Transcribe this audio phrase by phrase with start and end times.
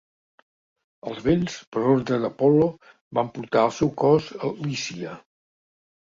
[1.09, 2.65] Els vents, per ordre d'Apol·lo,
[3.17, 5.13] van portar el seu cos a Lícia.